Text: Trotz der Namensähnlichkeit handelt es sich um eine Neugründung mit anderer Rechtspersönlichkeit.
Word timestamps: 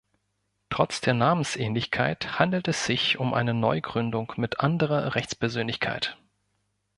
Trotz 0.71 0.99
der 1.01 1.13
Namensähnlichkeit 1.13 2.39
handelt 2.39 2.67
es 2.67 2.85
sich 2.87 3.19
um 3.19 3.35
eine 3.35 3.53
Neugründung 3.53 4.33
mit 4.35 4.59
anderer 4.59 5.13
Rechtspersönlichkeit. 5.13 6.17